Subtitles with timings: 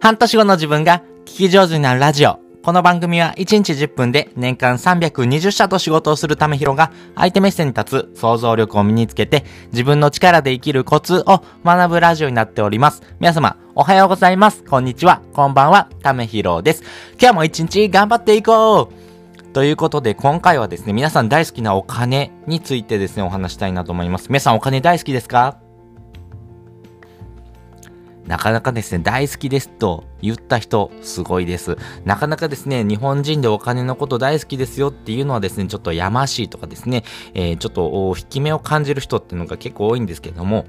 [0.00, 2.40] 半年後の自分が聞き上手になるラジオ。
[2.62, 13.02] この番組は1日10分で年間320社と仕事をするためひろが相手目線に立つ想像力を身につけて自分の力で生きるコツを学ぶラジオになっております。
[13.20, 14.64] 皆様、おはようございます。
[14.64, 15.20] こんにちは。
[15.34, 15.90] こんばんは。
[16.02, 16.82] ためひろです。
[17.20, 18.90] 今日も一日頑張っていこ
[19.38, 24.28] うということで、今回はですね、皆さん大好きなお金についてですね、お話したいなと思います。
[24.28, 25.58] 皆さんお金大好きですか？
[28.30, 31.76] なかなかですね、大好きですと言った人、すごいです。
[32.04, 37.02] なかなかですね、日本人でお金のこと大好きですよっていうのはですね、ちょっとやましいとかですね、
[37.34, 40.66] えー、ちょっと引き目を感じる人っていうのが結構多いんですけども、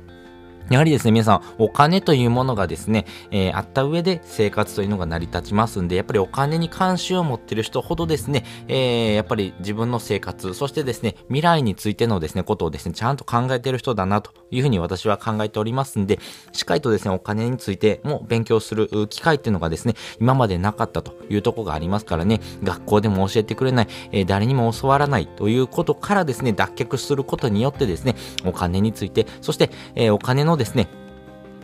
[0.71, 16.19] やはりですね、皆さん、お金というものがですね、えー、あった上で生活というのが成り立ちますんで、やっぱりお金に関心を持っている人ほどですね、えー、やっぱり自分の生活、そしてですね、未来についてのですね、ことをですね、ちゃんと考えている人だなというふうに私は考えておりますんで、
[16.53, 30.87] しっかりとですね、お金についても勉強する機会っていうのがですね、今までなかったというとこがありますからね、学校でも教えてくれない、えー、誰にも教わらないということからですね、脱却することによってですね、お金について、そして、えお金のですね、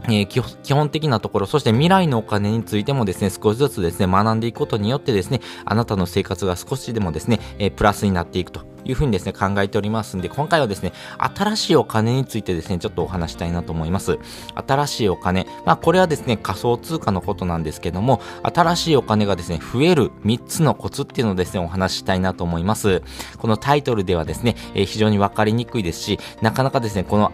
[0.06, 14.18] えー、基本的なところ、そして未来のお金についてもですね、少しずつですね、学んでいくことによってですね、あなたの生活が少しでもですね、えー、プラスになっていくというふうにですね、考えておりますんで、今回はですね、新しいお金についてですね、ちょっとお話したいなと思います。
[14.56, 15.46] 新しいお金。
[15.66, 23.04] まあ、これはですね、仮想通貨のことなんですけども、新しいお金がですね、増える3つのコツっていうのをですね、お話ししたいなと思います。
[23.38, 27.32] このタイトルではですね、えー、非常にわかりにくいですし、なかなかですね、この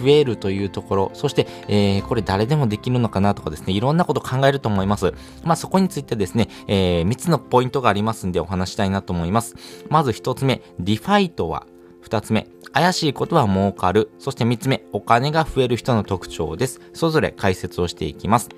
[0.00, 5.14] 増えるというところ、そして、えー、これ誰でもできるのかなとかですね、いろんなこと考えると思います。
[5.44, 9.54] まあ、そこについてですね、えー、3つのポイントがありますんでお話したいなと思います。
[9.88, 11.66] まず1つ目、 DeFi とは、
[12.04, 14.10] 2つ目、怪しいことは儲かる。
[14.18, 16.80] そして3つ目、お金が増える人の特徴です。
[16.92, 18.48] それぞれ解説をしていきます。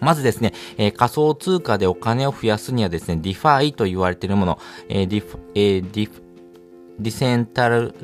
[0.00, 4.58] まずですね、えー、仮想通貨でお金を増やすにはですね、 DeFi と言われているもの、
[4.88, 6.22] えー、ディフ、えー、ディフ、
[6.98, 7.94] decentral、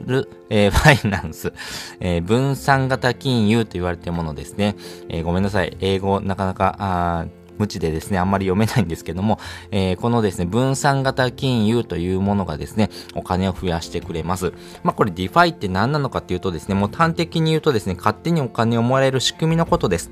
[0.50, 1.52] えー、 finance、
[2.00, 4.76] えー、分散型金融と言われているものですね。
[5.08, 5.76] えー、ごめんなさい。
[5.80, 7.26] 英語なかなか、
[7.58, 9.38] 無知でですね、あんまり読めないんですけども、
[9.70, 14.52] えー、このですね、分散型金融というものがですね、お金を増やしてくれます。
[14.82, 20.10] まあ、これ DeFi って何なのかっていうとですね、もう端的に言うとですね、勝手にお金をもらえる仕組みのことです。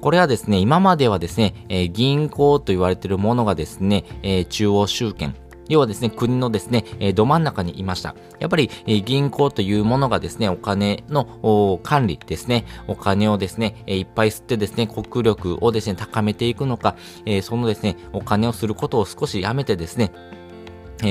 [0.00, 5.34] これはですね、今まではですね、えー、銀行と言われているものがですね、えー、中央集権、
[5.68, 8.14] 要はですね、国のですね、えー、ど真ん中にいました。
[8.38, 20.12] やっぱり、えー、銀行というものがですね、お金の管理ですね、お金をですね、えー、いっぱい吸ってですね、国力をですね、高めていくのか、えそのですね、お金をすることを少しやめてですね、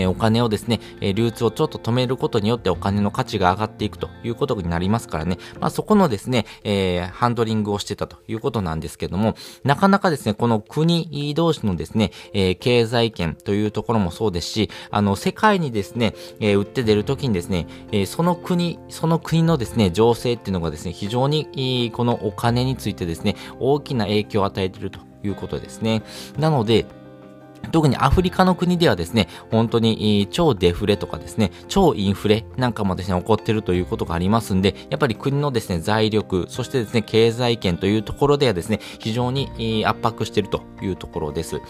[0.02, 5.38] え、お金をですね、えー、流通をちょっと止めることによってお金の価値が上がっていくということになりますからね。
[5.59, 26.04] まあそこのですね、えー、ハンドリングをしてたということなんですけども、なかなかですね、この国同士のですね、えー、経済圏というところもそうですし、あの、世界にですね、えー、売って出るときにですね、え、その国、その国のですね、情勢っていうのがですね、非常に、このお金についてですね、大きな影響を与えているということですね。
[26.38, 26.86] なので、
[27.72, 41.62] 特にアフリカの国ではですね、本当に超デフレとかですね、超インフレなんかもですね、起こってるということがありますんで、やっぱり国のですね、財力、そしてですね、経済圏というところではですね、非常に圧迫しているというところです。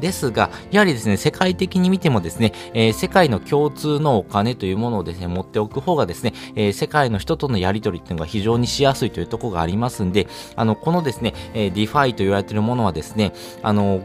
[0.00, 13.32] ですが、やはりですね、世界的に見てもですね、えー、世界の共通のお金というものをですね、持っておく方がですね、えー、世界の人とのやり取りっていうのが非常にしやすいというところがありますんで、あの、このですね、えー、 DeFi と言われているものはですね、
[13.62, 14.02] あの、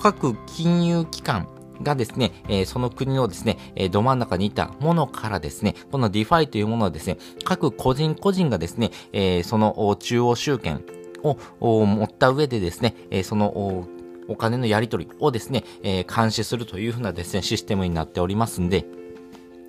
[0.00, 1.48] 各金融機関
[1.82, 10.84] がですね、え、その国のですね、え、ど真ん中にいたものからですね、この DeFi というものはですね、各個人個人がですね、え、その中央集権
[11.22, 11.36] を
[11.86, 13.86] 持った上でですね、えその
[14.28, 18.86] お金のやり取りをですね、え監視するというふうなですね、システムになっておりますんで、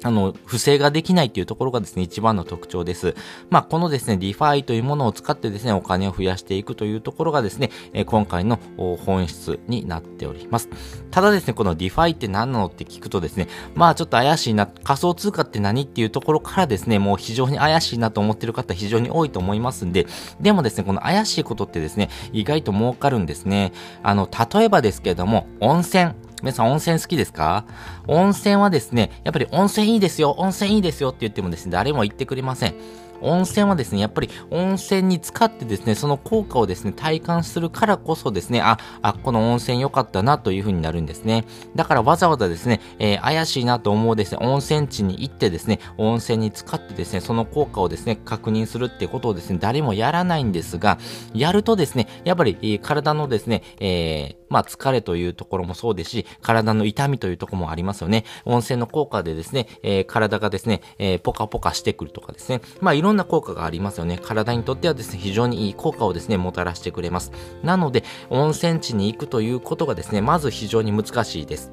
[0.04, 3.16] あの、不正ができないというところがですね、一番の特徴です。
[3.50, 7.70] まあ、このですね、 DeFi というものを使ってですね、お金を増やしていくというところがですね、
[8.06, 10.70] 今回の本質になっております。
[11.12, 20.08] ただですね、この DeFi って何なのって聞くとですね、まあちょっと怪しいな、仮想通貨って何っていうところからですね、もう非常に怪しいなと思ってる方非常に多いと思いますんで、
[20.40, 23.72] でもですね、この怪しいことってですね、意外と儲かるんですね。
[24.04, 26.14] あの、例えばですけれども、温泉。
[26.42, 27.66] 皆さん温泉好きですか？
[28.08, 32.76] 温泉はですね、やっぱり温泉いいですよ、温泉いいですよって言ってもですね、誰も言ってくれません。
[33.22, 41.46] 温泉はですね、やっぱり温泉に使ってですね、その効果をですね、体感するからこそですね、あ、あ、この温泉良かったなという風になるんですね。
[41.76, 50.98] だからわざわざですね、えー、怪しいなと思うですね、温泉地に行ってですね、温泉に使ってですね、その効果をですね、確認するってことをですね、誰もやらないんですが、
[51.34, 58.26] やるとですね、やっぱり、体のですね、えー、まあ疲れというところもそうですし、体の痛みというところもありますよね。
[58.46, 64.20] 温泉の効果でですね、えー、体がですね、えー、ポカポカしてくるとかですね、まあいろな効果がありますよね。
[64.22, 67.32] 体にとってはですね、非常にいい効果をですね、もたらしてくれます。
[67.64, 71.72] なので、温泉地に行くということがですね、まず非常に難しいです。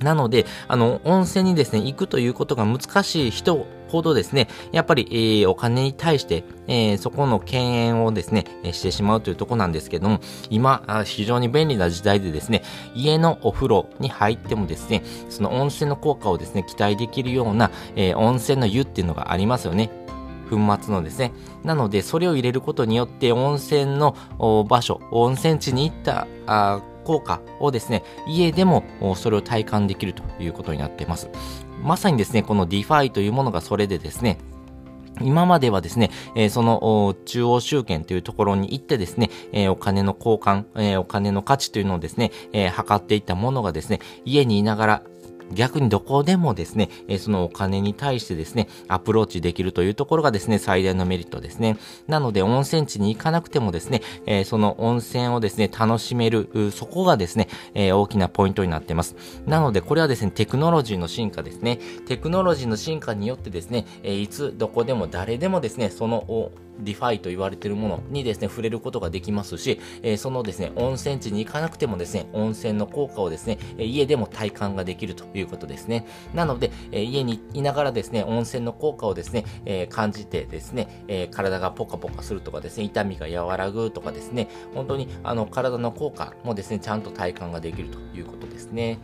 [0.00, 12.62] なので、あの、温泉にですね、行くということが難しい人ほどですね、やっぱり、えー、お金に対して、えー、そこの敬遠をですね、えしてしまうというとこなんですけども、今、非常に便利な時代でですね、
[12.94, 19.90] 家のお風呂に入ってもですね、その温泉の効果をですね、期待できるような、えー、温泉の湯っていうのがありますよね。
[20.56, 21.32] 粉末のですね。
[21.64, 24.14] なので、それを入れることによって、温泉の
[24.68, 28.84] 場所、温泉地に行ったあ効果をですね、家でも
[29.16, 31.28] それを体感できるということになっています。
[31.82, 34.38] まさにですね、この DeFi というものがそれでですね、
[35.20, 45.02] 今まではですね、えー、その中央集権というところに行ってですね、えー、お金の交換、えー、お金の価値というのをですね、え測っていったものがですね、家にいながら
[45.52, 51.76] 逆にどこでもですね、えそのお金に対してですね、アプローチできるというところがですね、最大のメリットですね。
[52.06, 59.16] なので、温泉地に行かなくてもですね、えその温泉をですね、楽しめる、そこがですね、え大きなポイントになってます。
[59.46, 61.78] なので、これはですね、テクノロジーの進化ですね。
[62.06, 76.06] テクノロジーの進化によってですね、えいつ、どこでも誰でもですね、その、 DeFi と言われているものにですね、触れることができますし、えー、そのですね、温泉地に行かなくてもですね、温泉の効果をですね、家でも体感ができるということですね。
[76.34, 88.98] なので、えー、家にいながらですね、温泉の効果をですね、えー、感じてですね、え体がポカポカするとかですね、痛みが和らぐとかですね、本当にあの体の効果もですね、ちゃんと体感ができるということですね。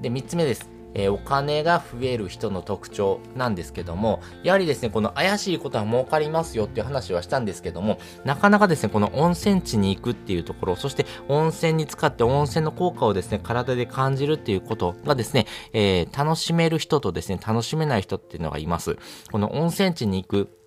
[0.00, 0.81] で、3つ目です。
[0.94, 18.96] えー、お金が増える人の特徴なんですけども、やはりですね、この怪しいことは儲かりますよっていう話はしたんですけども、なかなかですね、この温泉地に行くっていうところ、そして温泉に使って温泉の効果をですね、体で感じるっていうことがですね、えー、楽しめる人とですね、楽しめない人っていうのがいます。
[19.30, 20.61] この温泉地に行く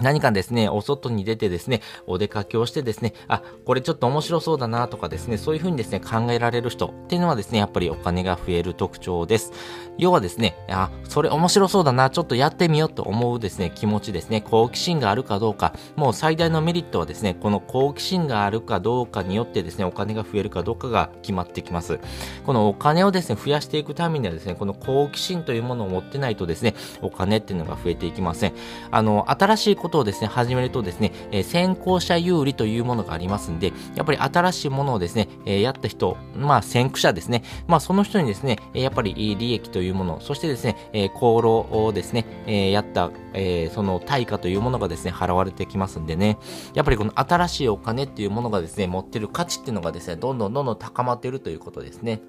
[0.00, 9.52] 何かですね、お外に出てですね、お出かけをしてですね、あ、これちょっと面白そうだなとかですね、そういうふうにですね、考えられる人っていうのはですね、やっぱりお金が増える特徴です。
[9.98, 21.98] 要はですね、あ、それ面白そうだな、ちょっとやってみようと思うですね、気持ちですね、好奇心があるかどうか、もう最大のメリットはですね、この好奇心があるかどうかによってですね、お金が増えるかどうかが決まってきます。
[22.46, 28.54] このお金をですね、増やしていくためにはですね、この好奇心というものを持ってないとですね、お金っていうのが増えていきません。
[28.90, 46.38] あの、新しいことをですね、始めるとですね、えー、先行者有利というものがありますんで、やっぱり新しいものをですね、えー、やった人、まあ先駆者ですね、まあその人にですね、やっぱり利益というもの、そしてですね、えー、功労をですね、えー、やった、えー、その対価というものがですね、払われてきますんでね、
[46.74, 52.20] やっぱりこの新しいお金っていうものがですね、持ってる価値っていうのがですね、どんどんどんどん高まっているということですね。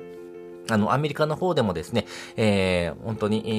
[0.70, 2.06] あの、アメリカの方でもですね、
[2.36, 3.52] えー、本当に、え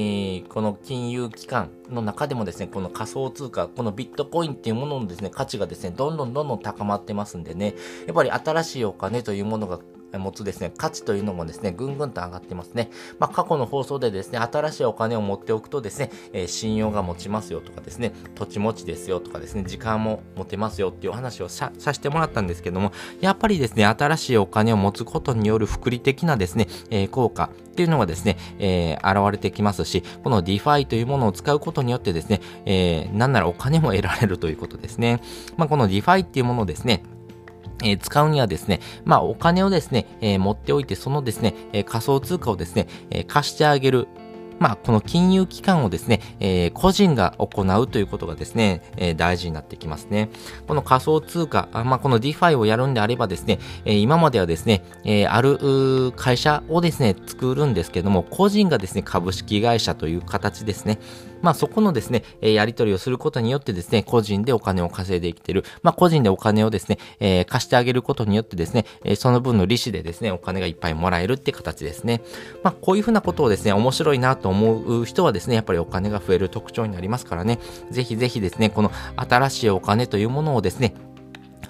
[0.46, 7.74] ー、この金融機関の中でもですね、この仮想通貨、このビットコインっていうもののですね、価値がですね、どんどんどんどん高まってますんでね、
[8.06, 9.78] やっぱり新しいお金というものが
[10.18, 12.90] 持つですね、価値というのもですね、ぐんぐんと上がってますね。
[13.18, 35.22] まあ、過去の放送でですね、新しいお金を持っておくとですね、えー、信用が持ちますよとかですね、土地持ちですよとかですね、時間も持てますよっていうお話をささせてもらったんですけども、やっぱりですね、新しいお金を持つことによる福利的なですね、えー、効果っていうのがですね、えー、現れてきますし、この DeFi というものを使うことによってですね、えー、なんならお金も得られるということですね。
[35.56, 37.02] まあ、この DeFi っていうものをですね、
[37.82, 44.08] え、使うにはですね、まあお金をですね、え、持っておいて、そのですね、え、仮想通貨をですね、え貸してあげる。
[44.62, 50.30] まあ、この金融機関をですね、えー、個人が行うということがですね、えー、大事になってきますね。
[50.68, 61.00] この仮想通貨、あまあ、この DeFi をやるんであればですね、えー、今まではですね、えある会社をですね、作るんですけども、個人がですね、株式会社という形ですね。
[61.42, 65.64] まあそこのですね、えやり取りをすることによってですね、個人でお金を稼いできてる。
[65.82, 72.22] まあ個人でお金をですね、え貸してあげることによってですね、えその分の利子でですね、お金がいっぱいもらえるって形ですね。
[72.62, 77.58] まあこういうふうなことをですね、面白いなと思う人はですね、やっぱりお金が増える特徴になりますからね、
[77.90, 80.94] ぜひぜひですね、この新しいお金というものをですね、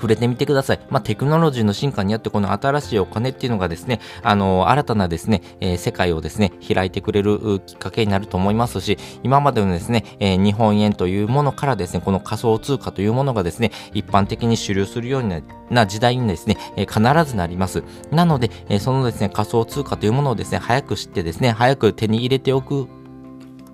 [0.03, 0.81] 触れてみてください。
[0.91, 15.41] まあ、テクノロジーの進化によってこの新しいお金っていうのがですね、あの、新たなですね、えー、世界をですね、開いてくれるきっかけになると思いますし、今までのですね、えー、日本円というものからですね、この仮想通貨というものがですね、一般的に主流するように
[15.71, 17.85] な時代にですね、えー、必ずなります。
[18.11, 22.89] なので、えそのですね、仮想通貨というものをですね、早く知ってですね、早く手に入れておく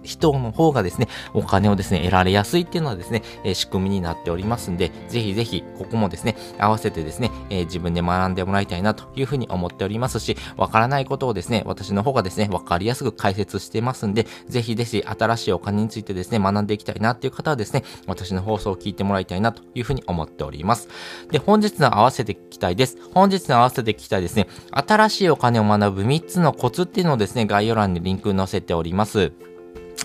[0.09, 20.89] 人の方がですね、お金をですね、得られやすいっていうのはですね、えー、仕組みになっておりますんで、ぜひぜひ、ここもですね、合わせてですね、えー、自分で学んでもらいたいなというふうに思っておりますし、わからないことをですね、私の方がですね、わかりやすく解説してますんで、ぜひぜひ、新しいお金についてですね、学んでいきたいなっていう方はですね、私の放送を聞いてもらいたいなというふうに思っております。
[21.31, 22.97] で、本日の合わせて聞きたいです。
[23.13, 29.33] 本日の合わせて聞きたいですね、新しいお金を学ぶ3つのコツっていうのをですね、概要欄にリンク載せております。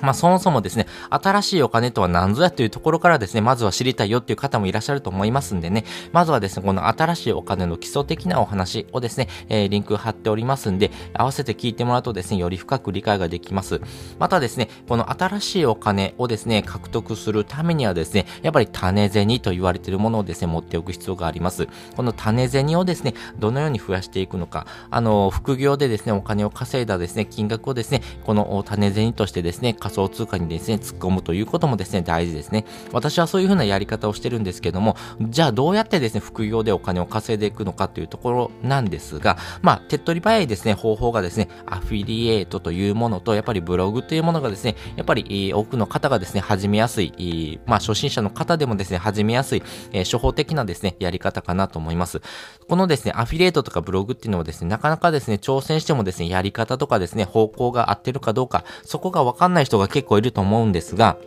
[0.03, 13.79] まあそもそもですね、新しいお金とは何ぞやというところからですね、まずは知りたいよっていう方もいらっしゃると思いますんでね、まずはですね、この新しいお金の基礎的なお話をですね、えー、リンク貼っておりますんで、合わせて聞いてもらうとですね、より深く理解ができます。
[14.19, 21.67] またですね、この新しいお金をですね、獲得するためにはですね、やっぱり種銭と言われているものをですね、持っておく必要があります。
[21.95, 32.65] この種銭をですね、どのように増やしていくのか、あの、副業でですね、お金を稼いだですね、金額をですね、この種銭としてですね、仮想通貨にですね、突っ込むということもですね、大事ですね。
[32.91, 52.21] 私はそういうふうなやり方をしてるんですけども、じゃあどうやってですね、副業でお金を稼いでいくのかというところなんですが、まあ、手っ取り早いですね、方法がですね、アフィリエイトというものと、やっぱりブログというものがですね、やっぱり多くの方がですね、始めやすい、まあ、初心者の方でもですね、始めやすい、えー、処方的なですね、やり方かなと思います。
[52.67, 61.17] このですね、アフィリエイトとかブログっていうのはですね、なかなかですね、挑戦してもですね、やり方とかですね、方向が合ってるかどうか、そこがわかんない人人が結構いると思うんですが、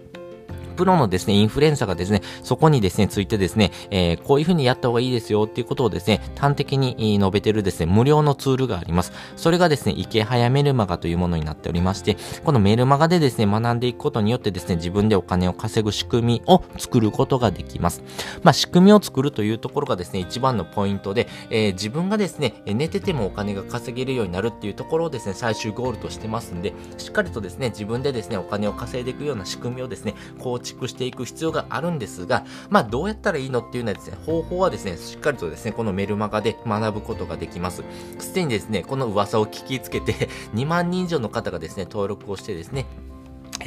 [0.77, 9.13] プロのですね、インフルエンサーがですね、そこにですね、ついてですね、えー、こういう風にやった方がいいですよっていうことをですね、端的に述べてるですね、無料のツールがあります。
[9.37, 18.03] それがですね、池早メルマガというものになっておりまして、このメルマガでですね、学んでいくことによってですね、自分でお金を稼ぐ仕組みを作ることができます。
[18.43, 37.83] まあ、仕組みを作るというところがですね、一番のポイントで、えー、自分がですね、寝ててもお金が稼げるようになるっていうところをですね、最終ゴールとしてますんで、しっかりとですね、自分でですね、お金を稼いでいくような仕組みをですね、構築していく必要があるんですが、まあ、どうやったらいいのっていうのはですね、方法はですね、しっかりとですね、このメルマガで学ぶことができます。
[38.19, 42.87] すでにですね、この噂を聞きつけて 2万人以上の方がですね、登録をしてですね、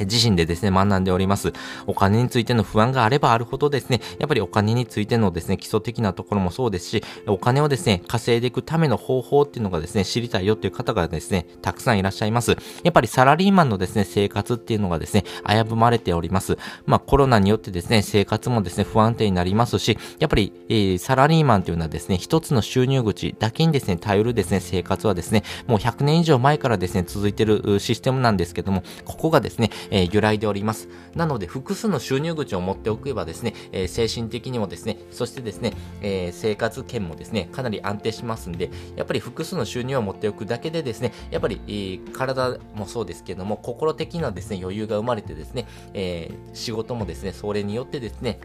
[0.04, 1.52] 自身でですね、学んでおります。
[1.86, 12.56] お金についての不安があればあるほどですね、やっぱりお金についてのですね、基礎的なところもそうですし、お金をですね、稼いでいくための方法っていうのがですね、知りたいよっていう方がですね、たくさんいらっしゃいます。
[12.82, 16.58] やっぱりサラリーマンのですね、生活っていうのがですね、危ぶまれております。
[16.86, 30.88] まあコロナによってですね、生活もですね、不安定になりますし、やっぱり、えー、サラリーマンというのはですね、一つの収入口だけにですね、頼るですね、生活はですね、もう100年以上前からですね、続いてるシステムなんですけども、ここがですね、えー、揺らいでおります。
[31.14, 48.40] なので、複数の収入口を持っておけばですね、えー、精神的にもですね、そしてですね、えー、生活圏もですね、かなり安定しますんで、やっぱり複数の収入を持っておくだけでですね、やっぱり、えー、体もそうですけども、心的なですね、余裕が生まれてですね、え仕事もですね、それによってですね、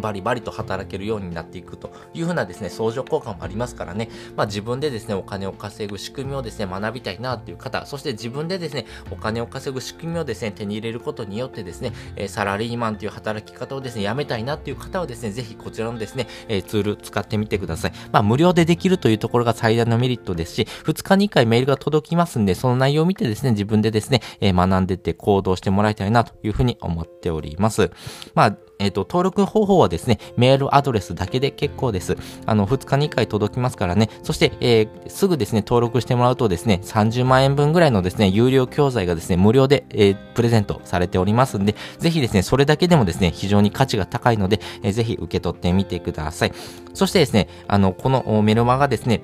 [0.00, 17.92] バリバリと働けるようになっていくというふうなですね、相乗効果もありますからね、まあ自分でですね、お金を稼ぐ仕組みをですね、学びたいなっていう方、そして自分でですね、お金を稼ぐ仕組みをですね、手に入れることによってですね、えサラリーマンという働き方をですね、やめたいなっていう方はですね、ぜひこちらのですね、えツール使ってみてください。
[18.12, 27.90] まあ無料でできるというところが最大のメリットですし、2日に1回メールが届きますんで、その内容を見てですね、自分でですね、え学んでて行動してもらいたいなというふうに思っております。
[28.34, 32.16] まあえっ、ー、と、登録方法はですね、メールアドレスだけで結構です。
[32.46, 34.08] あの、2日に1回届きますからね。
[34.22, 46.52] そして、えー、すぐですね、登録してもらうとですね、30万円分ぐらいのですね、有料教材がですね、無料で、えー、プレゼントされておりますんで、ぜひですね、それだけでもですね、非常に価値が高いので、えー、ぜひ受け取ってみてください。
[46.94, 49.22] そしてですね、あの、このメルマがですね、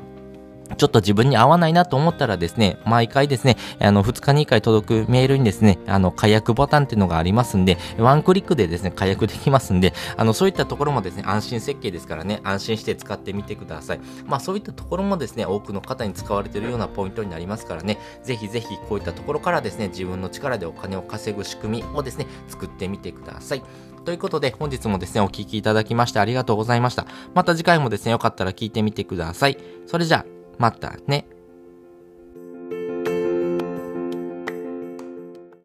[0.76, 14.00] ちょっと自分に合わないなと思ったらですね、毎回ですね、あの、2日に1回届くメールにですね、あの、解約ボタンっていうのがありますんで、ワンクリックでですね、解約できますんで、あの、そういったところもですね、安心設計ですからね、安心して使ってみてください。
[14.26, 23.62] まあ、そういったところもですね、多くの方に使われているようなポイントになりますからね、ぜひぜひこういったところからですね、自分の力でお金を稼ぐ仕組みをですね、作ってみてください。
[24.04, 27.06] ということで、本日もですね、お聴きいただきましてありがとうございました。
[27.34, 29.58] また次回もですね、よかったら聞いてみてください。
[29.86, 31.26] それじゃあ、またね。